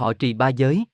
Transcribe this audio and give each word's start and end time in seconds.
thọ 0.00 0.12
trì 0.12 0.32
ba 0.32 0.48
giới. 0.48 0.84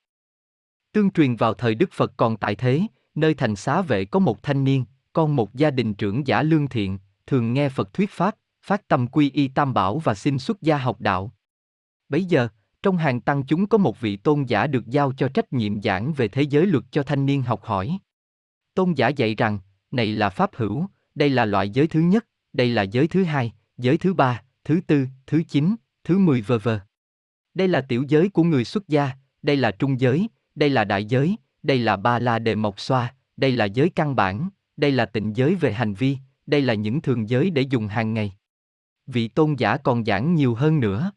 Tương 0.92 1.10
truyền 1.10 1.36
vào 1.36 1.54
thời 1.54 1.74
Đức 1.74 1.92
Phật 1.92 2.12
còn 2.16 2.36
tại 2.36 2.54
thế, 2.54 2.82
nơi 3.14 3.34
thành 3.34 3.56
xá 3.56 3.82
vệ 3.82 4.04
có 4.04 4.18
một 4.18 4.42
thanh 4.42 4.64
niên, 4.64 4.84
con 5.12 5.36
một 5.36 5.54
gia 5.54 5.70
đình 5.70 5.94
trưởng 5.94 6.26
giả 6.26 6.42
lương 6.42 6.68
thiện, 6.68 6.98
thường 7.26 7.52
nghe 7.52 7.68
Phật 7.68 7.92
thuyết 7.92 8.10
pháp, 8.10 8.36
phát 8.62 8.88
tâm 8.88 9.06
quy 9.06 9.30
y 9.30 9.48
tam 9.48 9.74
bảo 9.74 9.98
và 9.98 10.14
xin 10.14 10.38
xuất 10.38 10.62
gia 10.62 10.78
học 10.78 11.00
đạo. 11.00 11.32
Bấy 12.08 12.24
giờ, 12.24 12.48
trong 12.82 12.96
hàng 12.96 13.20
tăng 13.20 13.42
chúng 13.42 13.66
có 13.66 13.78
một 13.78 14.00
vị 14.00 14.16
tôn 14.16 14.44
giả 14.44 14.66
được 14.66 14.86
giao 14.86 15.12
cho 15.12 15.28
trách 15.28 15.52
nhiệm 15.52 15.82
giảng 15.82 16.12
về 16.12 16.28
thế 16.28 16.42
giới 16.42 16.66
luật 16.66 16.84
cho 16.90 17.02
thanh 17.02 17.26
niên 17.26 17.42
học 17.42 17.64
hỏi. 17.64 17.98
Tôn 18.74 18.92
giả 18.92 19.08
dạy 19.08 19.34
rằng, 19.34 19.58
này 19.90 20.06
là 20.06 20.30
pháp 20.30 20.50
hữu, 20.54 20.86
đây 21.14 21.30
là 21.30 21.44
loại 21.44 21.70
giới 21.70 21.86
thứ 21.86 22.00
nhất, 22.00 22.26
đây 22.52 22.68
là 22.68 22.82
giới 22.82 23.08
thứ 23.08 23.24
hai, 23.24 23.52
giới 23.78 23.98
thứ 23.98 24.14
ba, 24.14 24.42
thứ 24.64 24.80
tư, 24.86 25.06
thứ 25.26 25.42
chín, 25.48 25.76
thứ 26.04 26.18
mười 26.18 26.40
vờ 26.40 26.58
vờ. 26.58 26.80
Đây 27.56 27.68
là 27.68 27.80
tiểu 27.80 28.04
giới 28.08 28.28
của 28.28 28.42
người 28.42 28.64
xuất 28.64 28.88
gia, 28.88 29.10
đây 29.42 29.56
là 29.56 29.70
trung 29.70 30.00
giới, 30.00 30.28
đây 30.54 30.70
là 30.70 30.84
đại 30.84 31.04
giới, 31.04 31.36
đây 31.62 31.78
là 31.78 31.96
ba 31.96 32.18
la 32.18 32.38
đề 32.38 32.54
mộc 32.54 32.80
xoa, 32.80 33.14
đây 33.36 33.52
là 33.52 33.64
giới 33.64 33.90
căn 33.90 34.16
bản, 34.16 34.48
đây 34.76 34.92
là 34.92 35.06
tịnh 35.06 35.36
giới 35.36 35.54
về 35.54 35.72
hành 35.72 35.94
vi, 35.94 36.18
đây 36.46 36.62
là 36.62 36.74
những 36.74 37.00
thường 37.00 37.28
giới 37.28 37.50
để 37.50 37.62
dùng 37.62 37.88
hàng 37.88 38.14
ngày. 38.14 38.32
Vị 39.06 39.28
tôn 39.28 39.54
giả 39.54 39.76
còn 39.76 40.04
giảng 40.04 40.34
nhiều 40.34 40.54
hơn 40.54 40.80
nữa. 40.80 41.12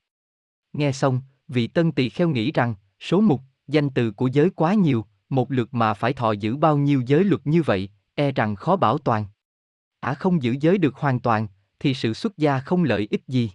Nghe 0.73 0.91
xong, 0.91 1.22
vị 1.48 1.67
tân 1.67 1.91
tỳ 1.91 2.09
kheo 2.09 2.30
nghĩ 2.30 2.52
rằng, 2.52 2.76
số 3.00 3.22
mục, 3.22 3.42
danh 3.67 3.90
từ 3.90 4.12
của 4.12 4.28
giới 4.28 4.50
quá 4.50 4.73
nhiều, 4.73 5.06
một 5.30 5.52
lượt 5.52 5.73
mà 5.73 5.94
phải 5.94 6.14
thọ 6.14 6.31
giữ 6.31 6.56
bao 6.56 6.78
nhiêu 6.78 7.03
giới 7.06 7.23
luật 7.23 7.48
như 7.48 7.62
vậy, 7.62 7.90
e 8.16 8.31
rằng 8.31 8.56
khó 8.56 8.76
bảo 8.76 8.98
toàn. 8.98 9.26
Ả 10.00 10.12
à 10.12 10.14
không 10.14 10.44
giữ 10.44 10.56
giới 10.62 10.78
được 10.78 10.95
hoàn 10.95 11.20
toàn, 11.20 11.48
thì 11.80 11.94
sự 11.94 12.14
xuất 12.14 12.38
gia 12.38 12.59
không 12.59 12.84
lợi 12.84 13.08
ích 13.12 13.28
gì. 13.28 13.52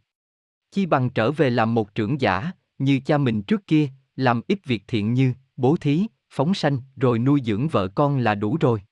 Chi 0.70 0.86
bằng 0.86 1.10
trở 1.10 1.32
về 1.32 1.50
làm 1.50 1.74
một 1.74 1.94
trưởng 1.94 2.20
giả, 2.20 2.52
như 2.78 3.00
cha 3.04 3.18
mình 3.18 3.42
trước 3.42 3.66
kia, 3.66 3.88
làm 4.16 4.40
ít 4.48 4.58
việc 4.64 4.84
thiện 4.86 5.14
như 5.14 5.34
bố 5.56 5.76
thí, 5.76 6.06
phóng 6.30 6.54
sanh, 6.54 6.78
rồi 6.96 7.18
nuôi 7.18 7.40
dưỡng 7.44 7.68
vợ 7.68 7.88
con 7.88 8.18
là 8.18 8.34
đủ 8.34 8.56
rồi. 8.60 8.82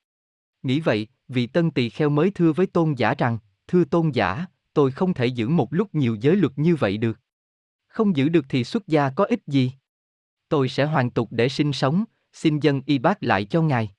Nghĩ 0.63 0.79
vậy, 0.79 1.07
vị 1.27 1.47
tân 1.47 1.71
tỳ 1.71 1.89
kheo 1.89 2.09
mới 2.09 2.31
thưa 2.31 2.53
với 2.53 2.65
tôn 2.65 2.93
giả 2.93 3.15
rằng, 3.17 3.37
thưa 3.67 3.83
tôn 3.85 4.09
giả, 4.11 4.45
tôi 4.73 4.91
không 4.91 5.13
thể 5.13 5.25
giữ 5.25 5.49
một 5.49 5.73
lúc 5.73 5.95
nhiều 5.95 6.17
giới 6.21 6.35
luật 6.35 6.53
như 6.55 6.75
vậy 6.75 6.97
được. 6.97 7.19
Không 7.87 8.15
giữ 8.15 8.29
được 8.29 8.45
thì 8.49 8.63
xuất 8.63 8.87
gia 8.87 9.09
có 9.09 9.25
ích 9.25 9.47
gì? 9.47 9.71
Tôi 10.49 10.69
sẽ 10.69 10.85
hoàn 10.85 11.09
tục 11.09 11.27
để 11.31 11.49
sinh 11.49 11.73
sống, 11.73 12.03
xin 12.33 12.59
dân 12.59 12.81
y 12.85 12.97
bác 12.97 13.23
lại 13.23 13.45
cho 13.45 13.61
ngài. 13.61 13.91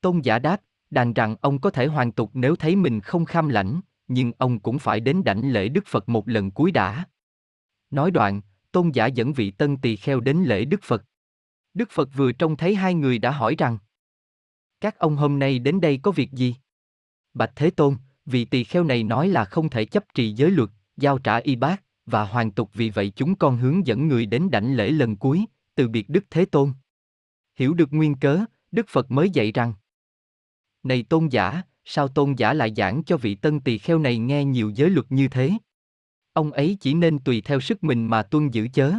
Tôn 0.00 0.20
giả 0.20 0.38
đáp, 0.38 0.60
đàn 0.90 1.12
rằng 1.12 1.36
ông 1.40 1.60
có 1.60 1.70
thể 1.70 1.86
hoàn 1.86 2.12
tục 2.12 2.30
nếu 2.34 2.56
thấy 2.56 2.76
mình 2.76 3.00
không 3.00 3.24
kham 3.24 3.48
lãnh, 3.48 3.80
nhưng 4.08 4.32
ông 4.38 4.60
cũng 4.60 4.78
phải 4.78 5.00
đến 5.00 5.24
đảnh 5.24 5.52
lễ 5.52 5.68
Đức 5.68 5.86
Phật 5.86 6.08
một 6.08 6.28
lần 6.28 6.50
cuối 6.50 6.72
đã. 6.72 7.04
Nói 7.90 8.10
đoạn, 8.10 8.40
tôn 8.74 8.90
giả 8.90 9.06
dẫn 9.06 9.32
vị 9.32 9.50
tân 9.50 9.76
tỳ 9.76 9.96
kheo 9.96 10.20
đến 10.20 10.36
lễ 10.46 10.64
Đức 10.64 10.80
Phật. 10.82 11.04
Đức 11.74 11.90
Phật 11.90 12.08
vừa 12.14 12.32
trông 12.32 12.56
thấy 12.56 12.74
hai 12.74 12.94
người 12.94 13.18
đã 13.18 13.30
hỏi 13.30 13.54
rằng, 13.58 13.78
các 14.80 14.98
ông 14.98 15.16
hôm 15.16 15.38
nay 15.38 15.58
đến 15.58 15.80
đây 15.80 16.00
có 16.02 16.10
việc 16.10 16.32
gì? 16.32 16.54
Bạch 17.34 17.52
Thế 17.56 17.70
Tôn, 17.70 17.96
vị 18.26 18.44
tỳ 18.44 18.64
kheo 18.64 18.84
này 18.84 19.02
nói 19.02 19.28
là 19.28 19.44
không 19.44 19.70
thể 19.70 19.84
chấp 19.84 20.04
trì 20.14 20.32
giới 20.32 20.50
luật, 20.50 20.70
giao 20.96 21.18
trả 21.18 21.36
y 21.36 21.56
bác, 21.56 21.82
và 22.06 22.24
hoàn 22.24 22.50
tục 22.50 22.70
vì 22.74 22.90
vậy 22.90 23.12
chúng 23.16 23.34
con 23.34 23.56
hướng 23.56 23.86
dẫn 23.86 24.08
người 24.08 24.26
đến 24.26 24.50
đảnh 24.50 24.76
lễ 24.76 24.90
lần 24.90 25.16
cuối, 25.16 25.44
từ 25.74 25.88
biệt 25.88 26.08
Đức 26.08 26.24
Thế 26.30 26.44
Tôn. 26.44 26.72
Hiểu 27.56 27.74
được 27.74 27.92
nguyên 27.92 28.14
cớ, 28.14 28.44
Đức 28.70 28.88
Phật 28.88 29.10
mới 29.10 29.30
dạy 29.30 29.52
rằng 29.52 29.74
Này 30.82 31.02
tôn 31.02 31.28
giả, 31.28 31.62
sao 31.84 32.08
tôn 32.08 32.34
giả 32.34 32.52
lại 32.52 32.72
giảng 32.76 33.04
cho 33.04 33.16
vị 33.16 33.34
tân 33.34 33.60
tỳ 33.60 33.78
kheo 33.78 33.98
này 33.98 34.18
nghe 34.18 34.44
nhiều 34.44 34.70
giới 34.70 34.90
luật 34.90 35.12
như 35.12 35.28
thế? 35.28 35.50
Ông 36.34 36.52
ấy 36.52 36.76
chỉ 36.80 36.94
nên 36.94 37.18
tùy 37.18 37.42
theo 37.44 37.60
sức 37.60 37.84
mình 37.84 38.06
mà 38.06 38.22
tuân 38.22 38.50
giữ 38.50 38.68
chớ. 38.72 38.92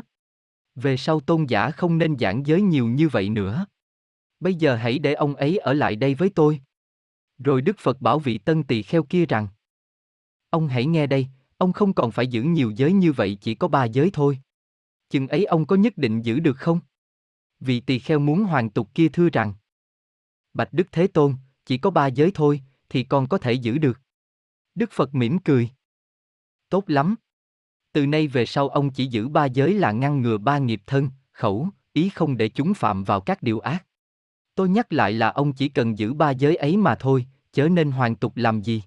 Về 0.75 0.97
sau 0.97 1.19
tôn 1.19 1.45
giả 1.45 1.71
không 1.71 1.97
nên 1.97 2.19
giảng 2.19 2.45
giới 2.45 2.61
nhiều 2.61 2.87
như 2.87 3.09
vậy 3.09 3.29
nữa. 3.29 3.65
Bây 4.39 4.55
giờ 4.55 4.75
hãy 4.75 4.99
để 4.99 5.13
ông 5.13 5.35
ấy 5.35 5.57
ở 5.57 5.73
lại 5.73 5.95
đây 5.95 6.15
với 6.15 6.29
tôi. 6.29 6.61
Rồi 7.37 7.61
Đức 7.61 7.75
Phật 7.79 8.01
bảo 8.01 8.19
vị 8.19 8.37
tân 8.37 8.63
tỳ 8.63 8.83
kheo 8.83 9.03
kia 9.03 9.25
rằng 9.25 9.47
Ông 10.49 10.67
hãy 10.67 10.85
nghe 10.85 11.07
đây, 11.07 11.27
ông 11.57 11.73
không 11.73 11.93
còn 11.93 12.11
phải 12.11 12.27
giữ 12.27 12.43
nhiều 12.43 12.71
giới 12.71 12.93
như 12.93 13.11
vậy 13.11 13.37
chỉ 13.41 13.55
có 13.55 13.67
ba 13.67 13.85
giới 13.85 14.09
thôi. 14.13 14.39
Chừng 15.09 15.27
ấy 15.27 15.45
ông 15.45 15.65
có 15.65 15.75
nhất 15.75 15.97
định 15.97 16.21
giữ 16.21 16.39
được 16.39 16.57
không? 16.57 16.79
Vị 17.59 17.79
tỳ 17.79 17.99
kheo 17.99 18.19
muốn 18.19 18.43
hoàn 18.43 18.69
tục 18.69 18.89
kia 18.93 19.09
thưa 19.09 19.29
rằng 19.29 19.53
Bạch 20.53 20.73
Đức 20.73 20.87
Thế 20.91 21.07
Tôn, 21.07 21.35
chỉ 21.65 21.77
có 21.77 21.89
ba 21.89 22.07
giới 22.07 22.31
thôi, 22.33 22.61
thì 22.89 23.03
con 23.03 23.27
có 23.27 23.37
thể 23.37 23.53
giữ 23.53 23.77
được. 23.77 23.99
Đức 24.75 24.91
Phật 24.91 25.15
mỉm 25.15 25.39
cười. 25.39 25.69
Tốt 26.69 26.83
lắm. 26.87 27.15
Từ 27.95 28.05
nay 28.05 28.27
về 28.27 28.45
sau 28.45 28.69
ông 28.69 28.89
chỉ 28.89 29.05
giữ 29.05 29.27
ba 29.27 29.45
giới 29.45 29.73
là 29.73 29.91
ngăn 29.91 30.21
ngừa 30.21 30.37
ba 30.37 30.57
nghiệp 30.57 30.81
thân, 30.87 31.09
khẩu, 31.31 31.69
ý 31.93 32.09
không 32.09 32.37
để 32.37 32.49
chúng 32.49 32.73
phạm 32.73 33.03
vào 33.03 33.21
các 33.21 33.43
điều 33.43 33.59
ác. 33.59 33.85
Tôi 34.55 34.69
nhắc 34.69 34.93
lại 34.93 35.13
là 35.13 35.29
ông 35.29 35.53
chỉ 35.53 35.69
cần 35.69 35.97
giữ 35.97 36.13
ba 36.13 36.31
giới 36.31 36.55
ấy 36.55 36.77
mà 36.77 36.95
thôi, 36.95 37.25
chớ 37.53 37.69
nên 37.69 37.91
hoàn 37.91 38.15
tục 38.15 38.37
làm 38.37 38.61
gì. 38.61 38.83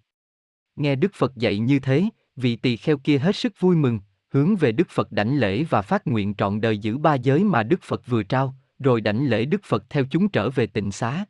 Nghe 0.77 0.97
Đức 0.97 1.15
Phật 1.15 1.37
dạy 1.37 1.59
như 1.59 1.79
thế, 1.79 2.05
vị 2.37 2.57
tỳ 2.57 2.77
kheo 2.77 2.99
kia 2.99 3.19
hết 3.19 3.37
sức 3.37 3.53
vui 3.61 3.77
mừng, 3.77 4.01
hướng 4.31 4.57
về 4.57 4.73
Đức 4.73 4.89
Phật 4.91 5.13
đảnh 5.13 5.39
lễ 5.39 5.65
và 5.65 5.83
phát 5.83 6.07
nguyện 6.07 6.35
trọn 6.35 6.61
đời 6.61 6.79
giữ 6.79 6.99
ba 6.99 7.15
giới 7.15 7.45
mà 7.45 7.63
Đức 7.63 7.83
Phật 7.83 8.07
vừa 8.07 8.23
trao, 8.23 8.55
rồi 8.79 9.01
đảnh 9.01 9.27
lễ 9.29 9.45
Đức 9.45 9.61
Phật 9.65 9.91
theo 9.91 10.05
chúng 10.11 10.29
trở 10.29 10.51
về 10.51 10.67
tịnh 10.67 10.93
xá. 10.93 11.25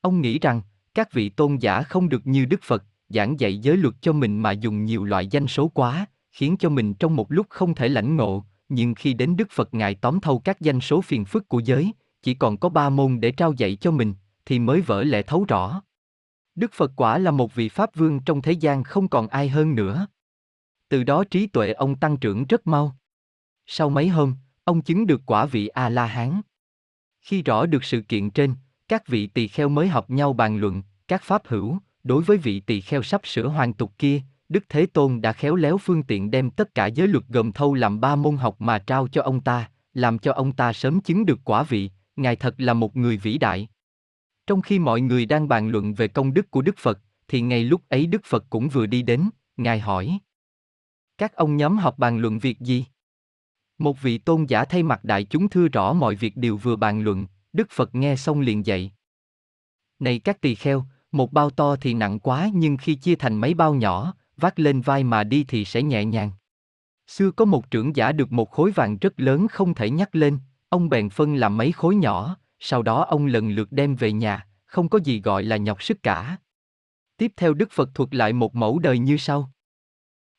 Ông 0.00 0.20
nghĩ 0.20 0.38
rằng, 0.38 0.62
các 0.94 1.12
vị 1.12 1.28
tôn 1.28 1.56
giả 1.56 1.82
không 1.82 2.08
được 2.08 2.26
như 2.26 2.44
Đức 2.44 2.62
Phật, 2.62 2.84
giảng 3.08 3.40
dạy 3.40 3.58
giới 3.58 3.76
luật 3.76 3.94
cho 4.00 4.12
mình 4.12 4.42
mà 4.42 4.52
dùng 4.52 4.84
nhiều 4.84 5.04
loại 5.04 5.26
danh 5.26 5.46
số 5.46 5.68
quá, 5.68 6.06
khiến 6.40 6.56
cho 6.56 6.68
mình 6.68 6.94
trong 6.94 7.16
một 7.16 7.32
lúc 7.32 7.46
không 7.50 7.74
thể 7.74 7.88
lãnh 7.88 8.16
ngộ, 8.16 8.44
nhưng 8.68 8.94
khi 8.94 9.14
đến 9.14 9.36
Đức 9.36 9.48
Phật 9.50 9.74
Ngài 9.74 9.94
tóm 9.94 10.20
thâu 10.20 10.38
các 10.38 10.60
danh 10.60 10.80
số 10.80 11.00
phiền 11.00 11.24
phức 11.24 11.48
của 11.48 11.58
giới, 11.58 11.92
chỉ 12.22 12.34
còn 12.34 12.56
có 12.56 12.68
ba 12.68 12.90
môn 12.90 13.20
để 13.20 13.32
trao 13.32 13.52
dạy 13.52 13.76
cho 13.76 13.90
mình, 13.90 14.14
thì 14.46 14.58
mới 14.58 14.80
vỡ 14.80 15.04
lẽ 15.04 15.22
thấu 15.22 15.44
rõ. 15.48 15.82
Đức 16.54 16.72
Phật 16.72 16.92
quả 16.96 17.18
là 17.18 17.30
một 17.30 17.54
vị 17.54 17.68
Pháp 17.68 17.94
Vương 17.94 18.20
trong 18.20 18.42
thế 18.42 18.52
gian 18.52 18.84
không 18.84 19.08
còn 19.08 19.28
ai 19.28 19.48
hơn 19.48 19.74
nữa. 19.74 20.06
Từ 20.88 21.04
đó 21.04 21.24
trí 21.24 21.46
tuệ 21.46 21.72
ông 21.72 21.96
tăng 21.96 22.16
trưởng 22.16 22.44
rất 22.46 22.66
mau. 22.66 22.96
Sau 23.66 23.90
mấy 23.90 24.08
hôm, 24.08 24.34
ông 24.64 24.82
chứng 24.82 25.06
được 25.06 25.20
quả 25.26 25.46
vị 25.46 25.68
A-la-hán. 25.68 26.40
Khi 27.20 27.42
rõ 27.42 27.66
được 27.66 27.84
sự 27.84 28.00
kiện 28.00 28.30
trên, 28.30 28.54
các 28.88 29.06
vị 29.06 29.26
tỳ 29.26 29.48
kheo 29.48 29.68
mới 29.68 29.88
học 29.88 30.10
nhau 30.10 30.32
bàn 30.32 30.56
luận, 30.56 30.82
các 31.08 31.22
pháp 31.22 31.42
hữu, 31.46 31.78
đối 32.04 32.22
với 32.22 32.36
vị 32.36 32.60
tỳ 32.60 32.80
kheo 32.80 33.02
sắp 33.02 33.20
sửa 33.24 33.48
hoàn 33.48 33.72
tục 33.72 33.92
kia, 33.98 34.22
Đức 34.50 34.64
Thế 34.68 34.86
Tôn 34.86 35.20
đã 35.20 35.32
khéo 35.32 35.56
léo 35.56 35.78
phương 35.78 36.02
tiện 36.02 36.30
đem 36.30 36.50
tất 36.50 36.74
cả 36.74 36.86
giới 36.86 37.08
luật 37.08 37.24
gồm 37.28 37.52
thâu 37.52 37.74
làm 37.74 38.00
ba 38.00 38.16
môn 38.16 38.36
học 38.36 38.60
mà 38.60 38.78
trao 38.78 39.08
cho 39.08 39.22
ông 39.22 39.40
ta, 39.40 39.70
làm 39.94 40.18
cho 40.18 40.32
ông 40.32 40.52
ta 40.52 40.72
sớm 40.72 41.00
chứng 41.00 41.26
được 41.26 41.40
quả 41.44 41.62
vị, 41.62 41.90
Ngài 42.16 42.36
thật 42.36 42.54
là 42.58 42.74
một 42.74 42.96
người 42.96 43.16
vĩ 43.16 43.38
đại. 43.38 43.68
Trong 44.46 44.62
khi 44.62 44.78
mọi 44.78 45.00
người 45.00 45.26
đang 45.26 45.48
bàn 45.48 45.68
luận 45.68 45.94
về 45.94 46.08
công 46.08 46.34
đức 46.34 46.50
của 46.50 46.62
Đức 46.62 46.78
Phật, 46.78 46.98
thì 47.28 47.40
ngay 47.40 47.64
lúc 47.64 47.82
ấy 47.88 48.06
Đức 48.06 48.24
Phật 48.24 48.44
cũng 48.50 48.68
vừa 48.68 48.86
đi 48.86 49.02
đến, 49.02 49.30
Ngài 49.56 49.80
hỏi. 49.80 50.18
Các 51.18 51.34
ông 51.34 51.56
nhóm 51.56 51.78
họp 51.78 51.98
bàn 51.98 52.18
luận 52.18 52.38
việc 52.38 52.60
gì? 52.60 52.84
Một 53.78 54.02
vị 54.02 54.18
tôn 54.18 54.44
giả 54.44 54.64
thay 54.64 54.82
mặt 54.82 55.04
đại 55.04 55.24
chúng 55.24 55.48
thưa 55.48 55.68
rõ 55.68 55.92
mọi 55.92 56.14
việc 56.14 56.36
đều 56.36 56.56
vừa 56.56 56.76
bàn 56.76 57.02
luận, 57.02 57.26
Đức 57.52 57.70
Phật 57.70 57.94
nghe 57.94 58.16
xong 58.16 58.40
liền 58.40 58.66
dậy 58.66 58.90
Này 59.98 60.18
các 60.18 60.40
tỳ 60.40 60.54
kheo, 60.54 60.84
một 61.12 61.32
bao 61.32 61.50
to 61.50 61.76
thì 61.76 61.94
nặng 61.94 62.18
quá 62.18 62.50
nhưng 62.54 62.76
khi 62.76 62.94
chia 62.94 63.16
thành 63.16 63.40
mấy 63.40 63.54
bao 63.54 63.74
nhỏ, 63.74 64.14
vác 64.40 64.58
lên 64.58 64.80
vai 64.80 65.04
mà 65.04 65.24
đi 65.24 65.44
thì 65.48 65.64
sẽ 65.64 65.82
nhẹ 65.82 66.04
nhàng. 66.04 66.30
Xưa 67.06 67.30
có 67.30 67.44
một 67.44 67.70
trưởng 67.70 67.96
giả 67.96 68.12
được 68.12 68.32
một 68.32 68.50
khối 68.50 68.70
vàng 68.70 68.98
rất 68.98 69.20
lớn 69.20 69.48
không 69.48 69.74
thể 69.74 69.90
nhắc 69.90 70.14
lên, 70.14 70.38
ông 70.68 70.88
bèn 70.88 71.10
phân 71.10 71.34
làm 71.34 71.56
mấy 71.56 71.72
khối 71.72 71.94
nhỏ, 71.94 72.36
sau 72.58 72.82
đó 72.82 73.04
ông 73.04 73.26
lần 73.26 73.50
lượt 73.50 73.72
đem 73.72 73.96
về 73.96 74.12
nhà, 74.12 74.46
không 74.66 74.88
có 74.88 74.98
gì 75.04 75.20
gọi 75.20 75.42
là 75.42 75.56
nhọc 75.56 75.82
sức 75.82 76.02
cả. 76.02 76.36
Tiếp 77.16 77.32
theo 77.36 77.54
Đức 77.54 77.70
Phật 77.70 77.94
thuật 77.94 78.14
lại 78.14 78.32
một 78.32 78.54
mẫu 78.54 78.78
đời 78.78 78.98
như 78.98 79.16
sau. 79.16 79.50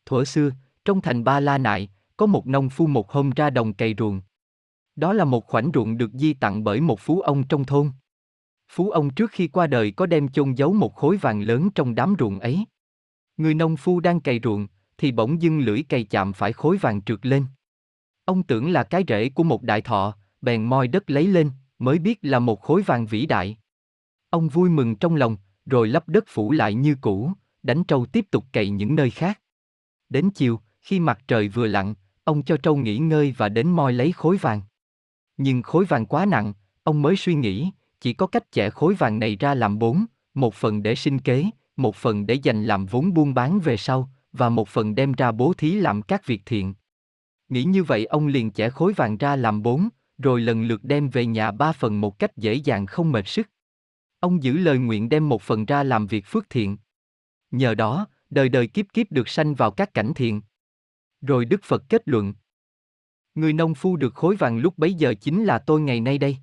Thuở 0.05 0.25
xưa, 0.25 0.51
trong 0.85 1.01
thành 1.01 1.23
Ba 1.23 1.39
La 1.39 1.57
Nại, 1.57 1.89
có 2.17 2.25
một 2.25 2.47
nông 2.47 2.69
phu 2.69 2.87
một 2.87 3.11
hôm 3.11 3.29
ra 3.29 3.49
đồng 3.49 3.73
cày 3.73 3.95
ruộng. 3.97 4.21
Đó 4.95 5.13
là 5.13 5.25
một 5.25 5.47
khoảnh 5.47 5.71
ruộng 5.73 5.97
được 5.97 6.11
di 6.13 6.33
tặng 6.33 6.63
bởi 6.63 6.81
một 6.81 6.99
phú 6.99 7.21
ông 7.21 7.47
trong 7.47 7.63
thôn. 7.63 7.91
Phú 8.69 8.89
ông 8.89 9.13
trước 9.13 9.31
khi 9.31 9.47
qua 9.47 9.67
đời 9.67 9.91
có 9.91 10.05
đem 10.05 10.27
chôn 10.27 10.53
giấu 10.53 10.73
một 10.73 10.95
khối 10.95 11.17
vàng 11.17 11.41
lớn 11.41 11.69
trong 11.75 11.95
đám 11.95 12.15
ruộng 12.19 12.39
ấy. 12.39 12.65
Người 13.37 13.53
nông 13.53 13.77
phu 13.77 13.99
đang 13.99 14.19
cày 14.19 14.39
ruộng, 14.43 14.67
thì 14.97 15.11
bỗng 15.11 15.41
dưng 15.41 15.59
lưỡi 15.59 15.83
cày 15.83 16.03
chạm 16.03 16.33
phải 16.33 16.53
khối 16.53 16.77
vàng 16.77 17.01
trượt 17.01 17.25
lên. 17.25 17.45
Ông 18.25 18.43
tưởng 18.43 18.71
là 18.71 18.83
cái 18.83 19.03
rễ 19.07 19.29
của 19.29 19.43
một 19.43 19.63
đại 19.63 19.81
thọ, 19.81 20.15
bèn 20.41 20.63
moi 20.63 20.87
đất 20.87 21.09
lấy 21.09 21.27
lên, 21.27 21.51
mới 21.79 21.99
biết 21.99 22.19
là 22.21 22.39
một 22.39 22.61
khối 22.61 22.81
vàng 22.81 23.05
vĩ 23.05 23.25
đại. 23.25 23.57
Ông 24.29 24.49
vui 24.49 24.69
mừng 24.69 24.95
trong 24.95 25.15
lòng, 25.15 25.37
rồi 25.65 25.87
lấp 25.87 26.09
đất 26.09 26.23
phủ 26.27 26.51
lại 26.51 26.73
như 26.73 26.95
cũ, 27.01 27.31
đánh 27.63 27.83
trâu 27.83 28.05
tiếp 28.05 28.25
tục 28.31 28.45
cày 28.51 28.69
những 28.69 28.95
nơi 28.95 29.09
khác. 29.09 29.41
Đến 30.09 30.29
chiều, 30.29 30.59
khi 30.81 30.99
mặt 30.99 31.19
trời 31.27 31.47
vừa 31.47 31.67
lặn, 31.67 31.93
ông 32.23 32.43
cho 32.43 32.57
trâu 32.57 32.75
nghỉ 32.75 32.97
ngơi 32.97 33.33
và 33.37 33.49
đến 33.49 33.71
moi 33.71 33.93
lấy 33.93 34.11
khối 34.11 34.37
vàng. 34.37 34.61
Nhưng 35.37 35.61
khối 35.61 35.85
vàng 35.85 36.05
quá 36.05 36.25
nặng, 36.25 36.53
ông 36.83 37.01
mới 37.01 37.15
suy 37.15 37.33
nghĩ, 37.33 37.71
chỉ 38.01 38.13
có 38.13 38.27
cách 38.27 38.51
chẻ 38.51 38.69
khối 38.69 38.93
vàng 38.93 39.19
này 39.19 39.35
ra 39.35 39.53
làm 39.53 39.79
bốn, 39.79 40.05
một 40.33 40.53
phần 40.53 40.83
để 40.83 40.95
sinh 40.95 41.19
kế, 41.19 41.45
một 41.81 41.95
phần 41.95 42.25
để 42.25 42.33
dành 42.33 42.65
làm 42.65 42.85
vốn 42.85 43.13
buôn 43.13 43.33
bán 43.33 43.59
về 43.59 43.77
sau, 43.77 44.09
và 44.33 44.49
một 44.49 44.69
phần 44.69 44.95
đem 44.95 45.11
ra 45.11 45.31
bố 45.31 45.53
thí 45.53 45.71
làm 45.71 46.01
các 46.01 46.25
việc 46.25 46.41
thiện. 46.45 46.73
Nghĩ 47.49 47.63
như 47.63 47.83
vậy 47.83 48.05
ông 48.05 48.27
liền 48.27 48.51
chẻ 48.51 48.69
khối 48.69 48.93
vàng 48.93 49.17
ra 49.17 49.35
làm 49.35 49.61
bốn, 49.61 49.89
rồi 50.17 50.41
lần 50.41 50.63
lượt 50.63 50.83
đem 50.83 51.09
về 51.09 51.25
nhà 51.25 51.51
ba 51.51 51.71
phần 51.71 52.01
một 52.01 52.19
cách 52.19 52.37
dễ 52.37 52.53
dàng 52.53 52.85
không 52.85 53.11
mệt 53.11 53.27
sức. 53.27 53.49
Ông 54.19 54.43
giữ 54.43 54.57
lời 54.57 54.77
nguyện 54.77 55.09
đem 55.09 55.29
một 55.29 55.41
phần 55.41 55.65
ra 55.65 55.83
làm 55.83 56.07
việc 56.07 56.25
phước 56.25 56.49
thiện. 56.49 56.77
Nhờ 57.51 57.75
đó, 57.75 58.07
đời 58.29 58.49
đời 58.49 58.67
kiếp 58.67 58.85
kiếp 58.93 59.11
được 59.11 59.29
sanh 59.29 59.55
vào 59.55 59.71
các 59.71 59.93
cảnh 59.93 60.13
thiện. 60.15 60.41
Rồi 61.21 61.45
Đức 61.45 61.63
Phật 61.63 61.83
kết 61.89 62.01
luận. 62.05 62.33
Người 63.35 63.53
nông 63.53 63.75
phu 63.75 63.95
được 63.95 64.13
khối 64.13 64.35
vàng 64.35 64.57
lúc 64.57 64.77
bấy 64.77 64.93
giờ 64.93 65.13
chính 65.21 65.43
là 65.43 65.59
tôi 65.59 65.81
ngày 65.81 66.01
nay 66.01 66.17
đây. 66.17 66.37